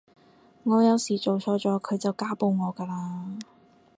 [0.63, 3.37] 我有時做錯咗佢就家暴我㗎喇